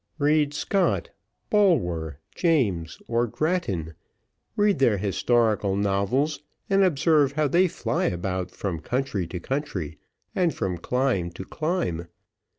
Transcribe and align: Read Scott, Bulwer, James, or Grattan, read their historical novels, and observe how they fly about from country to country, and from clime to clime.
Read 0.17 0.51
Scott, 0.51 1.11
Bulwer, 1.51 2.17
James, 2.33 2.97
or 3.07 3.27
Grattan, 3.27 3.93
read 4.55 4.79
their 4.79 4.97
historical 4.97 5.75
novels, 5.75 6.41
and 6.71 6.83
observe 6.83 7.33
how 7.33 7.47
they 7.47 7.67
fly 7.67 8.05
about 8.05 8.49
from 8.49 8.79
country 8.79 9.27
to 9.27 9.39
country, 9.39 9.99
and 10.33 10.55
from 10.55 10.79
clime 10.79 11.29
to 11.29 11.45
clime. 11.45 12.07